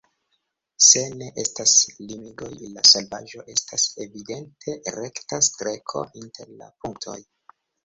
Se 0.85 1.01
ne 1.19 1.27
estas 1.43 1.73
limigoj, 2.11 2.49
la 2.79 2.85
solvaĵo 2.93 3.45
estas 3.57 3.87
evidente 4.07 4.77
rekta 4.97 5.43
streko 5.51 6.05
inter 6.25 6.53
la 6.65 6.75
punktoj. 6.83 7.19